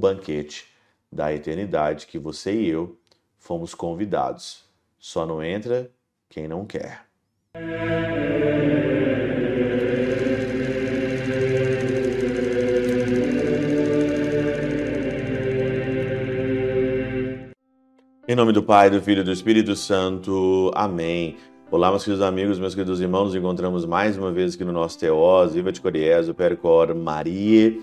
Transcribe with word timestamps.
banquete 0.00 0.66
da 1.12 1.32
eternidade 1.32 2.06
que 2.06 2.18
você 2.18 2.52
e 2.52 2.70
eu 2.70 2.98
fomos 3.38 3.74
convidados. 3.74 4.64
Só 4.98 5.26
não 5.26 5.42
entra 5.42 5.90
quem 6.28 6.48
não 6.48 6.64
quer. 6.64 7.04
Em 18.26 18.34
nome 18.36 18.52
do 18.52 18.62
Pai, 18.62 18.88
do 18.88 19.02
Filho 19.02 19.20
e 19.20 19.24
do 19.24 19.32
Espírito 19.32 19.74
Santo. 19.74 20.70
Amém. 20.74 21.36
Olá, 21.70 21.90
meus 21.90 22.04
queridos 22.04 22.24
amigos, 22.24 22.58
meus 22.58 22.74
queridos 22.74 23.00
irmãos, 23.00 23.26
nos 23.26 23.34
encontramos 23.34 23.84
mais 23.84 24.16
uma 24.16 24.32
vez 24.32 24.54
aqui 24.54 24.64
no 24.64 24.72
nosso 24.72 24.98
Teós, 24.98 25.52
Viva 25.54 25.72
de 25.72 25.80
Coriezo, 25.80 26.32
Percor 26.32 26.94
Maria. 26.94 27.76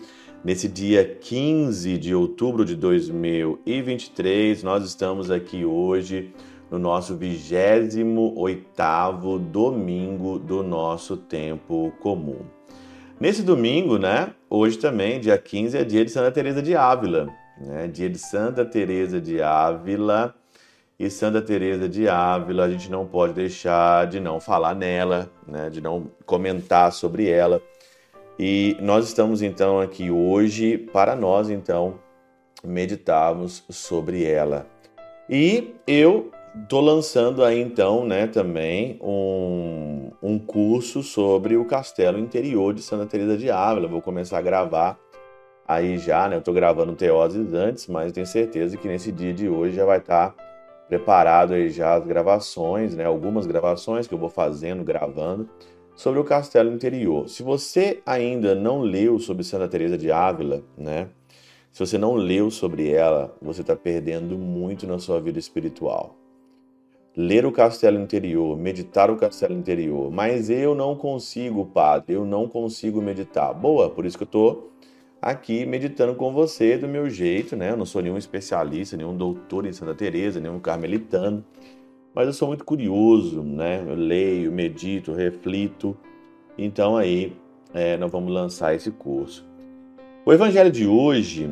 Nesse 0.43 0.67
dia 0.67 1.05
15 1.05 1.97
de 1.97 2.13
outubro 2.13 2.63
de 2.63 2.75
2023, 2.75 4.61
nós 4.63 4.85
estamos 4.85 5.31
aqui 5.31 5.65
hoje 5.65 6.31
no 6.69 6.77
nosso 6.77 7.17
28º 7.17 9.39
domingo 9.39 10.37
do 10.37 10.61
nosso 10.61 11.17
tempo 11.17 11.91
comum. 11.99 12.41
Nesse 13.19 13.41
domingo, 13.41 13.97
né, 13.97 14.31
hoje 14.49 14.77
também, 14.77 15.19
dia 15.19 15.37
15, 15.37 15.77
é 15.77 15.83
dia 15.83 16.05
de 16.05 16.11
Santa 16.11 16.31
Teresa 16.31 16.61
de 16.61 16.75
Ávila, 16.75 17.27
né? 17.59 17.87
Dia 17.87 18.09
de 18.09 18.19
Santa 18.19 18.63
Teresa 18.63 19.19
de 19.19 19.41
Ávila. 19.41 20.35
E 20.99 21.11
Santa 21.11 21.43
Teresa 21.43 21.87
de 21.87 22.09
Ávila, 22.09 22.65
a 22.65 22.69
gente 22.69 22.89
não 22.89 23.05
pode 23.05 23.33
deixar 23.33 24.07
de 24.07 24.19
não 24.19 24.39
falar 24.39 24.73
nela, 24.73 25.29
né? 25.47 25.69
De 25.69 25.79
não 25.79 26.09
comentar 26.25 26.91
sobre 26.91 27.29
ela. 27.29 27.61
E 28.39 28.77
nós 28.79 29.05
estamos 29.07 29.41
então 29.41 29.79
aqui 29.79 30.11
hoje 30.11 30.77
para 30.77 31.15
nós 31.15 31.49
então 31.49 31.95
meditarmos 32.63 33.63
sobre 33.67 34.23
ela. 34.25 34.67
E 35.27 35.73
eu 35.87 36.29
tô 36.69 36.79
lançando 36.79 37.43
aí 37.43 37.59
então, 37.59 38.05
né, 38.05 38.27
também 38.27 38.99
um, 39.01 40.11
um 40.21 40.37
curso 40.37 41.01
sobre 41.01 41.57
o 41.57 41.65
castelo 41.65 42.19
interior 42.19 42.75
de 42.75 42.83
Santa 42.83 43.07
Teresa 43.07 43.35
de 43.35 43.49
Ávila. 43.49 43.87
Vou 43.87 44.03
começar 44.03 44.37
a 44.37 44.41
gravar 44.41 44.99
aí 45.67 45.97
já, 45.97 46.29
né? 46.29 46.35
Eu 46.35 46.39
estou 46.39 46.53
gravando 46.53 46.93
Teoses 46.93 47.53
antes, 47.53 47.87
mas 47.87 48.11
tenho 48.11 48.27
certeza 48.27 48.77
que 48.77 48.87
nesse 48.87 49.11
dia 49.11 49.33
de 49.33 49.49
hoje 49.49 49.75
já 49.75 49.85
vai 49.85 49.97
estar 49.97 50.29
tá 50.29 50.43
preparado 50.87 51.55
aí 51.55 51.69
já 51.69 51.95
as 51.95 52.05
gravações, 52.05 52.95
né? 52.95 53.03
Algumas 53.03 53.47
gravações 53.47 54.07
que 54.07 54.13
eu 54.13 54.19
vou 54.19 54.29
fazendo, 54.29 54.83
gravando 54.83 55.49
sobre 55.97 56.19
o 56.19 56.23
Castelo 56.23 56.71
Interior. 56.71 57.27
Se 57.27 57.41
você 57.41 58.01
ainda 58.05 58.53
não 58.53 58.81
leu 58.81 59.17
sobre 59.17 59.43
Santa 59.43 59.67
Teresa 59.67 59.97
de 59.97 60.11
Ávila, 60.11 60.63
né? 60.77 61.09
Se 61.71 61.79
você 61.79 61.97
não 61.97 62.13
leu 62.13 62.51
sobre 62.51 62.91
ela, 62.91 63.35
você 63.41 63.61
está 63.61 63.75
perdendo 63.75 64.37
muito 64.37 64.85
na 64.85 64.99
sua 64.99 65.19
vida 65.19 65.39
espiritual. 65.39 66.15
Ler 67.15 67.47
o 67.47 67.51
Castelo 67.51 67.99
Interior, 67.99 68.55
meditar 68.55 69.09
o 69.09 69.17
Castelo 69.17 69.55
Interior, 69.55 70.11
mas 70.11 70.51
eu 70.51 70.75
não 70.75 70.95
consigo, 70.95 71.65
padre, 71.65 72.13
eu 72.13 72.23
não 72.23 72.47
consigo 72.47 73.01
meditar. 73.01 73.51
Boa, 73.55 73.89
por 73.89 74.05
isso 74.05 74.17
que 74.17 74.23
eu 74.23 74.27
estou 74.27 74.71
aqui 75.19 75.65
meditando 75.65 76.13
com 76.13 76.31
você 76.31 76.77
do 76.77 76.87
meu 76.87 77.09
jeito, 77.09 77.55
né? 77.55 77.71
Eu 77.71 77.77
não 77.77 77.87
sou 77.87 78.03
nenhum 78.03 78.19
especialista, 78.19 78.95
nenhum 78.95 79.17
doutor 79.17 79.65
em 79.65 79.73
Santa 79.73 79.95
Teresa, 79.95 80.39
nenhum 80.39 80.59
carmelitano, 80.59 81.43
mas 82.17 82.25
eu 82.25 82.33
sou 82.33 82.47
muito 82.47 82.65
curioso, 82.65 83.43
né? 83.43 83.85
Eu 83.87 83.93
leio, 83.93 84.51
medito, 84.51 85.13
reflito. 85.13 85.95
Então 86.57 86.97
aí 86.97 87.37
é, 87.71 87.95
nós 87.95 88.11
vamos 88.11 88.33
lançar 88.33 88.73
esse 88.73 88.89
curso. 88.89 89.47
O 90.25 90.33
evangelho 90.33 90.71
de 90.71 90.87
hoje, 90.87 91.47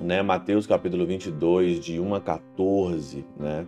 né, 0.00 0.22
Mateus 0.22 0.64
capítulo 0.64 1.04
22, 1.04 1.80
de 1.80 1.98
1 1.98 2.14
a 2.14 2.20
14, 2.20 3.24
né, 3.36 3.66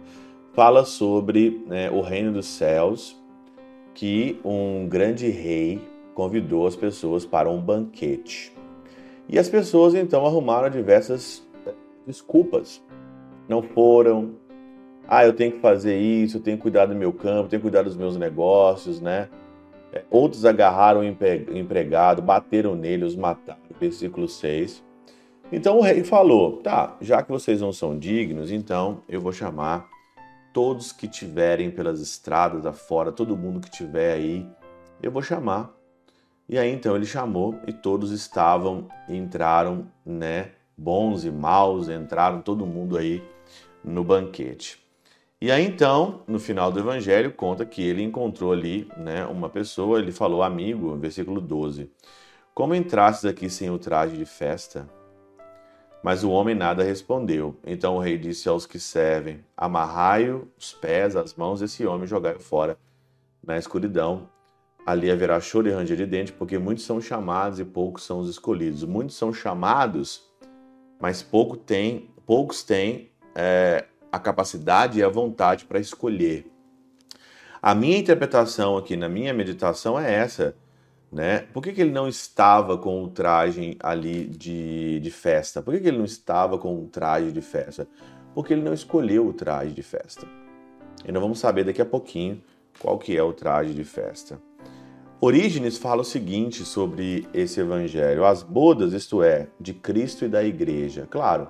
fala 0.53 0.85
sobre 0.85 1.65
né, 1.67 1.91
o 1.91 2.01
reino 2.01 2.31
dos 2.31 2.47
céus, 2.47 3.21
que 3.93 4.39
um 4.45 4.87
grande 4.89 5.29
rei 5.29 5.81
convidou 6.15 6.69
as 6.69 6.77
pessoas 6.77 7.27
para 7.27 7.51
um 7.51 7.61
banquete. 7.61 8.53
E 9.29 9.41
as 9.41 9.49
pessoas 9.49 9.93
então 9.93 10.25
arrumaram 10.25 10.71
diversas 10.71 11.45
desculpas. 12.07 12.81
Não 13.49 13.61
foram. 13.61 14.37
Ah, 15.09 15.27
eu 15.27 15.33
tenho 15.33 15.53
que 15.53 15.61
fazer 15.61 15.99
isso, 15.99 16.39
eu 16.39 16.41
tenho 16.41 16.57
que 16.57 16.63
cuidar 16.63 16.87
do 16.87 16.95
meu 16.95 17.13
campo, 17.13 17.49
tenho 17.49 17.61
que 17.61 17.69
cuidar 17.69 17.83
dos 17.83 17.97
meus 17.97 18.17
negócios, 18.17 19.01
né? 19.01 19.29
É, 19.93 20.03
outros 20.11 20.45
agarraram 20.45 21.01
o 21.01 21.05
empregado, 21.05 22.23
bateram 22.23 22.75
nele, 22.75 23.05
os 23.05 23.15
mataram. 23.15 23.61
Versículo 23.79 24.29
6. 24.29 24.83
Então 25.53 25.79
o 25.79 25.83
rei 25.83 26.03
falou: 26.03 26.59
tá, 26.59 26.97
já 27.01 27.23
que 27.23 27.31
vocês 27.31 27.61
não 27.61 27.73
são 27.73 27.99
dignos, 27.99 28.51
então 28.51 29.03
eu 29.09 29.21
vou 29.21 29.33
chamar 29.33 29.89
todos 30.53 30.93
que 30.93 31.09
tiverem 31.09 31.71
pelas 31.71 32.01
estradas 32.01 32.65
afora, 32.65 33.13
todo 33.13 33.37
mundo 33.37 33.61
que 33.61 33.71
tiver 33.71 34.15
aí, 34.15 34.47
eu 35.03 35.11
vou 35.11 35.23
chamar 35.23 35.75
e 36.53 36.59
aí 36.59 36.71
então 36.71 36.95
ele 36.95 37.07
chamou 37.07 37.59
e 37.67 37.73
todos 37.73 38.11
estavam, 38.11 38.89
entraram, 39.09 39.87
né? 40.05 40.51
Bons 40.77 41.25
e 41.25 41.31
maus, 41.31 41.89
entraram 41.89 42.43
todo 42.43 42.67
mundo 42.67 42.99
aí 42.99 43.23
no 43.83 44.03
banquete. 44.05 44.82
E 45.43 45.51
aí 45.51 45.67
então, 45.67 46.23
no 46.29 46.39
final 46.39 46.71
do 46.71 46.79
evangelho, 46.79 47.33
conta 47.33 47.67
que 47.67 47.83
ele 47.83 48.01
encontrou 48.01 48.53
ali, 48.53 48.89
né, 48.97 49.27
uma 49.27 49.49
pessoa, 49.49 49.99
ele 49.99 50.13
falou 50.13 50.41
amigo, 50.41 50.97
versículo 50.97 51.41
12. 51.41 51.91
Como 52.55 52.77
entrastes 52.77 53.25
aqui 53.25 53.51
sem 53.51 53.69
o 53.69 53.77
traje 53.77 54.17
de 54.17 54.25
festa? 54.25 54.89
Mas 56.01 56.23
o 56.23 56.31
homem 56.31 56.55
nada 56.55 56.85
respondeu. 56.85 57.57
Então 57.67 57.97
o 57.97 57.99
rei 57.99 58.17
disse 58.17 58.49
aos 58.49 58.67
que 58.67 58.79
servem: 58.79 59.45
Amarrai-o 59.57 60.47
os 60.57 60.73
pés, 60.75 61.17
as 61.17 61.35
mãos 61.35 61.59
desse 61.59 61.85
homem 61.85 62.07
jogai-o 62.07 62.39
fora 62.39 62.79
na 63.45 63.59
escuridão. 63.59 64.29
Ali 64.87 65.11
haverá 65.11 65.41
choro 65.41 65.67
e 65.67 65.73
ranger 65.73 65.97
de 65.97 66.07
dente, 66.07 66.33
porque 66.33 66.57
muitos 66.57 66.85
são 66.85 67.01
chamados 67.01 67.59
e 67.59 67.65
poucos 67.65 68.05
são 68.05 68.21
os 68.21 68.31
escolhidos. 68.31 68.85
Muitos 68.85 69.17
são 69.17 69.33
chamados, 69.33 70.23
mas 71.01 71.21
pouco 71.21 71.57
tem, 71.57 72.11
poucos 72.25 72.63
têm 72.63 73.11
é, 73.35 73.87
a 74.13 74.19
capacidade 74.19 74.99
e 74.99 75.03
a 75.03 75.09
vontade 75.09 75.65
para 75.65 75.81
escolher. 75.81 76.47
A 77.63 77.75
minha 77.75 77.97
interpretação 77.97 78.77
aqui 78.77 78.97
na 78.97 79.09
minha 79.09 79.33
meditação 79.33 79.99
é 79.99 80.13
essa. 80.13 80.55
Né? 81.11 81.41
Por 81.53 81.63
que, 81.63 81.73
que 81.73 81.81
ele 81.81 81.91
não 81.91 82.09
estava 82.09 82.77
com 82.77 83.03
o 83.03 83.09
traje 83.09 83.77
ali 83.81 84.27
de, 84.27 85.01
de 85.01 85.11
festa? 85.11 85.63
Por 85.63 85.75
que, 85.75 85.81
que 85.81 85.89
ele 85.89 85.99
não 85.99 86.05
estava 86.05 86.59
com 86.59 86.83
o 86.83 86.87
traje 86.89 87.33
de 87.33 87.41
festa? 87.41 87.87
Porque 88.35 88.53
ele 88.53 88.63
não 88.63 88.73
escolheu 88.73 89.27
o 89.27 89.33
traje 89.33 89.73
de 89.73 89.83
festa. 89.83 90.27
E 91.07 91.13
nós 91.13 91.23
vamos 91.23 91.39
saber 91.39 91.65
daqui 91.65 91.83
a 91.83 91.87
pouquinho 91.87 92.43
qual 92.79 92.99
que 92.99 93.17
é 93.17 93.23
o 93.23 93.33
traje 93.33 93.75
de 93.75 93.85
festa. 93.85 94.41
Orígenes 95.21 95.79
fala 95.79 96.01
o 96.01 96.05
seguinte 96.05 96.65
sobre 96.65 97.29
esse 97.33 97.61
evangelho: 97.61 98.25
as 98.25 98.43
bodas, 98.43 98.93
isto 98.93 99.23
é, 99.23 99.47
de 99.61 99.73
Cristo 99.73 100.25
e 100.25 100.29
da 100.29 100.43
igreja. 100.43 101.07
Claro, 101.09 101.49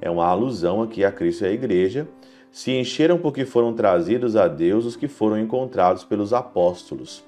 é 0.00 0.10
uma 0.10 0.26
alusão 0.26 0.82
aqui 0.82 1.04
a 1.04 1.12
Cristo 1.12 1.44
e 1.44 1.48
à 1.48 1.50
igreja. 1.50 2.08
Se 2.50 2.72
encheram 2.72 3.18
porque 3.18 3.44
foram 3.44 3.72
trazidos 3.72 4.34
a 4.34 4.48
Deus 4.48 4.84
os 4.84 4.96
que 4.96 5.06
foram 5.06 5.38
encontrados 5.38 6.04
pelos 6.04 6.32
apóstolos. 6.32 7.24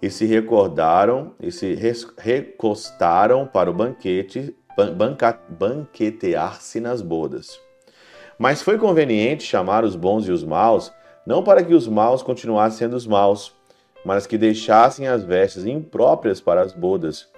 E 0.00 0.10
se 0.10 0.26
recordaram 0.26 1.32
e 1.40 1.50
se 1.50 1.74
recostaram 2.18 3.46
para 3.46 3.70
o 3.70 3.74
banquete, 3.74 4.54
banquetear-se 5.48 6.80
nas 6.80 7.00
bodas. 7.00 7.60
Mas 8.38 8.62
foi 8.62 8.78
conveniente 8.78 9.44
chamar 9.44 9.84
os 9.84 9.94
bons 9.94 10.26
e 10.26 10.32
os 10.32 10.42
maus, 10.42 10.92
não 11.26 11.42
para 11.42 11.62
que 11.62 11.74
os 11.74 11.86
maus 11.86 12.22
continuassem 12.22 12.78
sendo 12.78 12.96
os 12.96 13.06
maus, 13.06 13.54
mas 14.04 14.26
que 14.26 14.36
deixassem 14.36 15.06
as 15.06 15.22
vestes 15.22 15.64
impróprias 15.64 16.40
para 16.40 16.60
as 16.60 16.72
bodas 16.72 17.28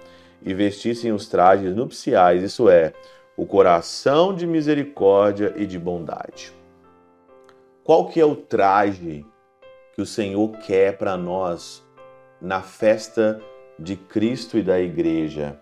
e 0.43 0.53
vestissem 0.53 1.11
os 1.11 1.27
trajes 1.27 1.75
nupciais, 1.75 2.41
isso 2.41 2.69
é, 2.69 2.93
o 3.37 3.45
coração 3.45 4.33
de 4.33 4.45
misericórdia 4.47 5.53
e 5.55 5.65
de 5.65 5.77
bondade. 5.77 6.53
Qual 7.83 8.07
que 8.07 8.19
é 8.19 8.25
o 8.25 8.35
traje 8.35 9.25
que 9.93 10.01
o 10.01 10.05
Senhor 10.05 10.51
quer 10.59 10.97
para 10.97 11.15
nós 11.15 11.85
na 12.41 12.61
festa 12.61 13.41
de 13.77 13.95
Cristo 13.95 14.57
e 14.57 14.63
da 14.63 14.79
igreja? 14.79 15.59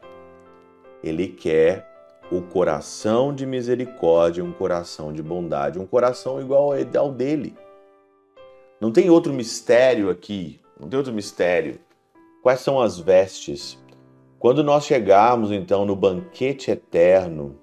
Ele 1.04 1.28
quer 1.28 1.90
o 2.32 2.42
coração 2.42 3.34
de 3.34 3.46
misericórdia, 3.46 4.44
um 4.44 4.54
coração 4.54 5.12
de 5.12 5.22
bondade, 5.22 5.80
um 5.80 5.86
coração 5.86 6.40
igual 6.40 6.72
ao 6.72 7.12
dele. 7.12 7.56
Não 8.80 8.92
tem 8.92 9.10
outro 9.10 9.34
mistério 9.34 10.10
aqui 10.10 10.64
não 10.80 10.90
tem 10.90 10.98
outro 10.98 11.14
mistério. 11.14 11.80
Quais 12.42 12.60
são 12.60 12.80
as 12.80 13.00
vestes? 13.00 13.82
Quando 14.38 14.64
nós 14.64 14.86
chegarmos 14.86 15.52
então 15.52 15.86
no 15.86 15.96
banquete 15.96 16.72
eterno, 16.72 17.58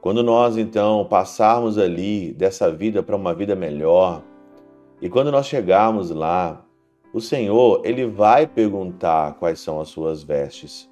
quando 0.00 0.22
nós 0.22 0.56
então 0.56 1.04
passarmos 1.04 1.76
ali 1.76 2.32
dessa 2.32 2.70
vida 2.70 3.02
para 3.02 3.16
uma 3.16 3.34
vida 3.34 3.54
melhor, 3.54 4.22
e 5.00 5.08
quando 5.08 5.30
nós 5.30 5.46
chegarmos 5.46 6.10
lá, 6.10 6.64
o 7.12 7.20
Senhor, 7.20 7.82
ele 7.84 8.06
vai 8.06 8.46
perguntar 8.46 9.34
quais 9.34 9.60
são 9.60 9.80
as 9.80 9.88
suas 9.88 10.22
vestes. 10.22 10.88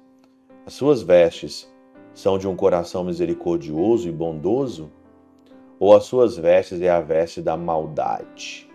As 0.65 0.73
suas 0.73 1.01
vestes 1.01 1.71
são 2.13 2.37
de 2.37 2.47
um 2.47 2.55
coração 2.55 3.03
misericordioso 3.03 4.09
e 4.09 4.11
bondoso? 4.11 4.91
Ou 5.79 5.95
as 5.95 6.03
suas 6.03 6.37
vestes 6.37 6.81
é 6.81 6.89
a 6.89 6.99
veste 6.99 7.41
da 7.41 7.55
maldade, 7.55 8.69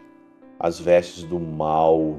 as 0.59 0.81
vestes 0.81 1.23
do 1.23 1.39
mal? 1.39 2.19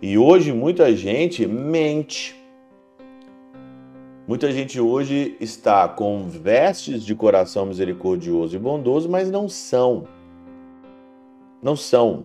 E 0.00 0.18
hoje 0.18 0.52
muita 0.52 0.94
gente 0.96 1.46
mente. 1.46 2.41
Muita 4.32 4.50
gente 4.50 4.80
hoje 4.80 5.36
está 5.38 5.86
com 5.86 6.26
vestes 6.26 7.04
de 7.04 7.14
coração 7.14 7.66
misericordioso 7.66 8.56
e 8.56 8.58
bondoso, 8.58 9.06
mas 9.06 9.30
não 9.30 9.46
são. 9.46 10.08
Não 11.62 11.76
são. 11.76 12.24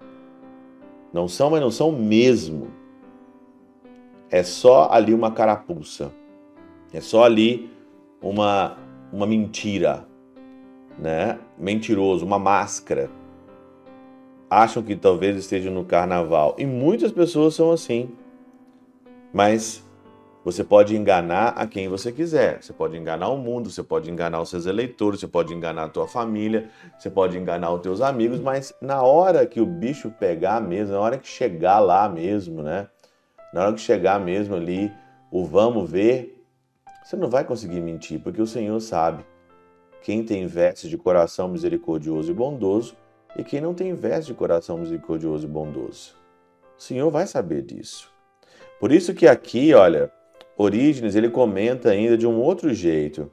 Não 1.12 1.28
são, 1.28 1.50
mas 1.50 1.60
não 1.60 1.70
são 1.70 1.92
mesmo. 1.92 2.70
É 4.32 4.42
só 4.42 4.88
ali 4.90 5.14
uma 5.14 5.32
carapuça. 5.32 6.14
É 6.94 7.02
só 7.02 7.26
ali 7.26 7.70
uma, 8.22 8.78
uma 9.12 9.28
mentira, 9.28 10.08
né? 10.98 11.38
Mentiroso, 11.58 12.26
uma 12.26 12.40
máscara. 12.40 13.12
Acham 14.50 14.82
que 14.82 14.96
talvez 14.96 15.36
estejam 15.36 15.74
no 15.74 15.84
carnaval. 15.84 16.56
E 16.58 16.66
muitas 16.66 17.12
pessoas 17.12 17.54
são 17.54 17.70
assim. 17.70 18.10
Mas 19.34 19.86
você 20.48 20.64
pode 20.64 20.96
enganar 20.96 21.50
a 21.58 21.68
quem 21.68 21.90
você 21.90 22.10
quiser. 22.10 22.64
Você 22.64 22.72
pode 22.72 22.96
enganar 22.96 23.28
o 23.28 23.38
mundo, 23.38 23.70
você 23.70 23.84
pode 23.84 24.10
enganar 24.10 24.40
os 24.40 24.48
seus 24.48 24.66
eleitores, 24.66 25.20
você 25.20 25.28
pode 25.28 25.54
enganar 25.54 25.84
a 25.84 25.90
tua 25.90 26.08
família, 26.08 26.70
você 26.98 27.10
pode 27.10 27.38
enganar 27.38 27.70
os 27.74 27.82
teus 27.82 28.00
amigos, 28.00 28.40
mas 28.40 28.74
na 28.82 29.04
hora 29.04 29.46
que 29.46 29.60
o 29.60 29.66
bicho 29.66 30.10
pegar 30.10 30.62
mesmo, 30.62 30.94
na 30.94 31.02
hora 31.02 31.18
que 31.18 31.28
chegar 31.28 31.80
lá 31.80 32.08
mesmo, 32.08 32.64
né? 32.64 32.88
Na 33.54 33.64
hora 33.64 33.74
que 33.74 33.82
chegar 33.82 34.22
mesmo 34.22 34.56
ali, 34.56 34.90
o 35.30 35.44
vamos 35.44 35.92
ver, 35.92 36.42
você 37.04 37.18
não 37.18 37.30
vai 37.30 37.44
conseguir 37.44 37.82
mentir, 37.82 38.22
porque 38.22 38.42
o 38.42 38.48
Senhor 38.48 38.80
sabe 38.80 39.26
quem 40.02 40.24
tem 40.24 40.48
vestes 40.48 40.90
de 40.90 40.98
coração 40.98 41.50
misericordioso 41.50 42.32
e 42.32 42.34
bondoso 42.34 42.96
e 43.36 43.44
quem 43.44 43.60
não 43.60 43.74
tem 43.74 43.94
vestes 43.94 44.28
de 44.28 44.34
coração 44.34 44.78
misericordioso 44.78 45.46
e 45.46 45.50
bondoso. 45.50 46.16
O 46.80 46.82
Senhor 46.82 47.12
vai 47.12 47.28
saber 47.28 47.64
disso. 47.64 48.10
Por 48.80 48.94
isso 48.94 49.14
que 49.14 49.28
aqui, 49.28 49.74
olha, 49.74 50.10
Orígenes, 50.58 51.16
ele 51.16 51.30
comenta 51.30 51.92
ainda 51.92 52.18
de 52.18 52.26
um 52.26 52.42
outro 52.42 52.74
jeito. 52.74 53.32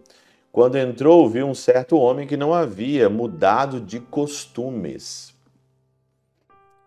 Quando 0.52 0.76
entrou, 0.76 1.28
viu 1.28 1.46
um 1.46 1.54
certo 1.54 1.96
homem 1.96 2.26
que 2.26 2.36
não 2.36 2.52
havia 2.52 3.08
mudado 3.08 3.80
de 3.80 3.98
costumes. 3.98 5.34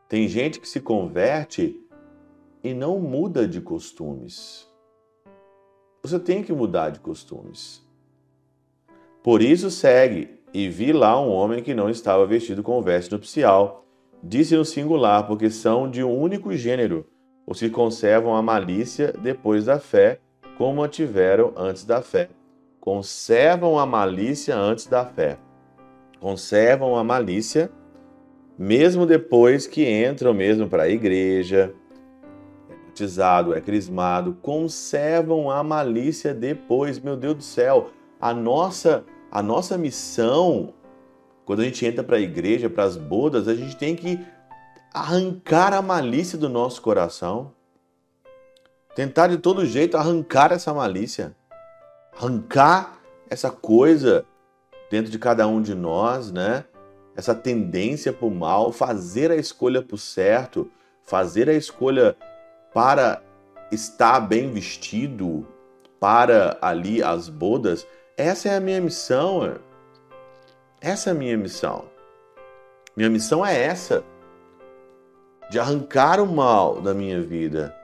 Tem 0.07 0.28
gente 0.28 0.60
que 0.60 0.69
se 0.69 0.80
converte 0.80 1.81
e 2.63 2.74
não 2.74 3.00
muda 3.00 3.48
de 3.48 3.60
costumes. 3.60 4.68
Você 6.04 6.19
tem 6.19 6.44
que 6.44 6.54
mudar 6.54 6.92
de 6.92 7.00
costumes. 7.00 7.86
Por 9.24 9.42
isso 9.42 9.69
segue, 9.69 10.38
e 10.54 10.69
vi 10.69 10.94
lá 10.94 11.19
um 11.19 11.30
homem 11.30 11.62
que 11.62 11.74
não 11.74 11.90
estava 11.90 12.25
vestido 12.25 12.63
com 12.63 12.81
veste 12.81 13.12
nupcial. 13.12 13.86
Disse 14.24 14.56
no 14.56 14.63
singular, 14.63 15.28
porque 15.28 15.50
são 15.50 15.90
de 15.90 16.04
um 16.04 16.18
único 16.18 16.54
gênero, 16.54 17.06
os 17.45 17.60
que 17.60 17.69
conservam 17.69 18.36
a 18.36 18.42
malícia 18.42 19.12
depois 19.12 19.66
da 19.66 19.80
fé, 19.80 20.22
como 20.57 20.83
a 20.83 20.88
tiveram 20.88 21.54
antes 21.56 21.86
da 21.86 22.01
fé. 22.01 22.30
Conservam 22.80 23.77
a 23.77 23.86
malícia 23.86 24.56
antes 24.56 24.88
da 24.88 25.06
fé. 25.06 25.38
Conservam 26.19 26.95
a 26.95 27.04
malícia 27.04 27.71
mesmo 28.57 29.06
depois 29.06 29.68
que 29.68 29.88
entram 29.88 30.33
mesmo 30.33 30.68
para 30.68 30.83
a 30.83 30.89
igreja, 30.89 31.75
batizado, 32.88 33.54
é 33.54 33.62
crismado, 33.62 34.36
conservam 34.42 35.51
a 35.51 35.63
malícia 35.63 36.33
depois. 36.33 37.00
Meu 37.00 37.15
Deus 37.15 37.36
do 37.36 37.44
céu, 37.44 37.92
a 38.19 38.33
nossa 38.33 39.06
a 39.30 39.44
nossa 39.44 39.77
missão 39.77 40.74
quando 41.48 41.62
a 41.62 41.63
gente 41.63 41.86
entra 41.86 42.04
para 42.04 42.18
a 42.18 42.19
igreja, 42.19 42.69
para 42.69 42.83
as 42.83 42.98
bodas, 42.98 43.48
a 43.48 43.56
gente 43.56 43.77
tem 43.77 43.95
que 43.95 44.19
arrancar 44.94 45.74
a 45.74 45.81
malícia 45.81 46.38
do 46.38 46.50
nosso 46.50 46.81
coração. 46.81 47.54
Tentar 48.98 49.28
de 49.28 49.38
todo 49.38 49.64
jeito 49.64 49.96
arrancar 49.96 50.52
essa 50.52 50.74
malícia. 50.74 51.36
Arrancar 52.18 52.98
essa 53.30 53.52
coisa 53.52 54.26
dentro 54.90 55.12
de 55.12 55.20
cada 55.20 55.48
um 55.48 55.62
de 55.62 55.76
nós, 55.76 56.32
né? 56.32 56.66
Essa 57.16 57.36
tendência 57.36 58.12
para 58.12 58.26
o 58.26 58.32
mal, 58.32 58.72
fazer 58.72 59.30
a 59.30 59.36
escolha 59.36 59.84
para 59.84 59.94
o 59.94 60.00
certo, 60.00 60.68
fazer 61.04 61.48
a 61.48 61.54
escolha 61.54 62.18
para 62.74 63.22
estar 63.72 64.20
bem 64.20 64.52
vestido 64.52 65.46
para 66.00 66.58
ali 66.60 67.04
as 67.04 67.30
bodas, 67.30 67.86
essa 68.18 68.50
é 68.50 68.58
a 68.58 68.60
minha 68.60 68.82
missão. 68.82 69.60
Essa 70.82 71.12
é 71.12 71.14
a 71.14 71.16
minha 71.16 71.38
missão. 71.38 71.86
Minha 72.96 73.12
missão 73.12 73.46
é 73.46 73.62
essa: 73.62 74.04
de 75.52 75.60
arrancar 75.60 76.20
o 76.20 76.26
mal 76.26 76.82
da 76.82 76.96
minha 76.96 77.22
vida, 77.22 77.77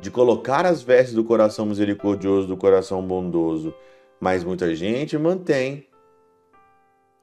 de 0.00 0.10
colocar 0.10 0.64
as 0.64 0.82
vestes 0.82 1.14
do 1.14 1.24
coração 1.24 1.66
misericordioso, 1.66 2.48
do 2.48 2.56
coração 2.56 3.02
bondoso. 3.02 3.74
Mas 4.18 4.44
muita 4.44 4.74
gente 4.74 5.16
mantém, 5.18 5.86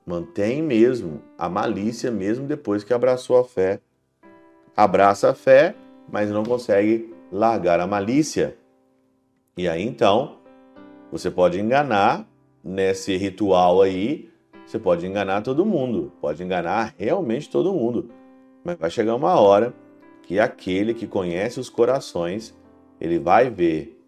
mantém 0.06 0.62
mesmo 0.62 1.22
a 1.38 1.50
malícia, 1.50 2.12
mesmo 2.12 2.48
depois 2.48 2.84
que 2.84 2.94
abraçou 2.94 3.38
a 3.38 3.44
fé. 3.44 3.80
Abraça 4.76 5.32
a 5.32 5.34
fé, 5.34 5.76
mas 6.12 6.30
não 6.30 6.44
consegue 6.44 7.14
largar 7.32 7.80
a 7.80 7.88
malícia. 7.88 8.58
E 9.58 9.68
aí 9.68 9.84
então, 9.84 10.38
você 11.12 11.32
pode 11.32 11.60
enganar 11.60 12.28
nesse 12.64 13.16
ritual 13.18 13.82
aí, 13.82 14.30
você 14.66 14.78
pode 14.78 15.08
enganar 15.08 15.42
todo 15.42 15.66
mundo, 15.66 16.12
pode 16.20 16.44
enganar 16.44 16.94
realmente 16.98 17.50
todo 17.50 17.74
mundo. 17.74 18.12
Mas 18.64 18.78
vai 18.78 18.90
chegar 18.90 19.16
uma 19.16 19.40
hora 19.40 19.74
que 20.24 20.40
aquele 20.40 20.94
que 20.94 21.08
conhece 21.08 21.60
os 21.60 21.70
corações, 21.70 22.54
ele 23.00 23.20
vai 23.20 23.50
ver 23.50 24.00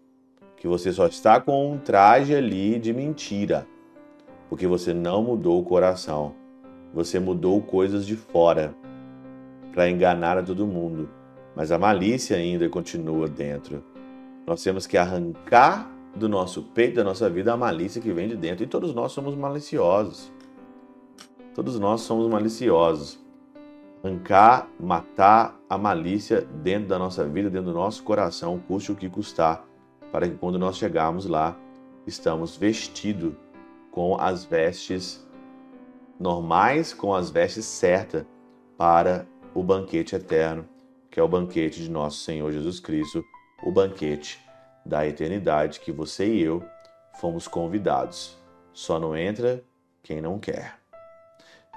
que 0.56 0.68
você 0.68 0.92
só 0.92 1.06
está 1.06 1.40
com 1.40 1.72
um 1.72 1.78
traje 1.78 2.34
ali 2.34 2.78
de 2.78 2.92
mentira, 2.92 3.66
porque 4.48 4.66
você 4.66 4.92
não 4.92 5.22
mudou 5.22 5.60
o 5.60 5.64
coração. 5.64 6.34
Você 6.92 7.18
mudou 7.20 7.62
coisas 7.62 8.06
de 8.06 8.16
fora 8.16 8.74
para 9.72 9.88
enganar 9.88 10.36
a 10.36 10.42
todo 10.42 10.66
mundo 10.66 11.08
mas 11.54 11.70
a 11.72 11.78
malícia 11.78 12.36
ainda 12.36 12.68
continua 12.68 13.28
dentro. 13.28 13.84
Nós 14.46 14.62
temos 14.62 14.86
que 14.86 14.96
arrancar 14.96 15.90
do 16.16 16.28
nosso 16.28 16.62
peito, 16.62 16.96
da 16.96 17.04
nossa 17.04 17.28
vida, 17.28 17.52
a 17.52 17.56
malícia 17.56 18.00
que 18.00 18.12
vem 18.12 18.28
de 18.28 18.36
dentro. 18.36 18.64
E 18.64 18.66
todos 18.66 18.94
nós 18.94 19.12
somos 19.12 19.34
maliciosos. 19.34 20.32
Todos 21.54 21.78
nós 21.78 22.00
somos 22.00 22.28
maliciosos. 22.28 23.18
Arrancar, 24.02 24.68
matar 24.78 25.59
a 25.70 25.78
malícia 25.78 26.42
dentro 26.42 26.88
da 26.88 26.98
nossa 26.98 27.26
vida, 27.26 27.48
dentro 27.48 27.72
do 27.72 27.74
nosso 27.74 28.02
coração, 28.02 28.60
custe 28.68 28.92
o 28.92 28.96
que 28.96 29.08
custar, 29.08 29.64
para 30.12 30.28
que 30.28 30.34
quando 30.34 30.58
nós 30.58 30.76
chegarmos 30.76 31.24
lá, 31.24 31.56
estamos 32.06 32.56
vestidos 32.56 33.32
com 33.90 34.20
as 34.20 34.44
vestes 34.44 35.26
normais, 36.18 36.92
com 36.92 37.14
as 37.14 37.30
vestes 37.30 37.64
certas 37.64 38.26
para 38.76 39.26
o 39.54 39.62
banquete 39.62 40.14
eterno 40.14 40.68
que 41.10 41.18
é 41.18 41.22
o 41.22 41.28
banquete 41.28 41.82
de 41.82 41.90
nosso 41.90 42.20
Senhor 42.20 42.50
Jesus 42.52 42.78
Cristo, 42.78 43.24
o 43.62 43.72
banquete 43.72 44.40
da 44.86 45.06
eternidade 45.06 45.80
que 45.80 45.90
você 45.90 46.26
e 46.26 46.42
eu 46.42 46.62
fomos 47.20 47.48
convidados. 47.48 48.38
Só 48.72 48.98
não 48.98 49.16
entra 49.16 49.64
quem 50.02 50.20
não 50.20 50.38
quer. 50.38 50.79